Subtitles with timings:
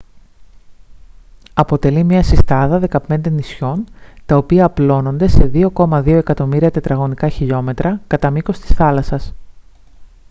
[1.53, 3.83] αποτελεί μια συστάδα 15 νησιών
[4.25, 9.33] τα οποία απλώνονται σε 2,2 εκατομμύρια τετραγωνικά χιλιόμετρα κατά μήκος της θάλασσας